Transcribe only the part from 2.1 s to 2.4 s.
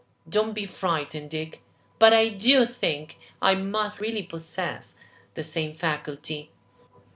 I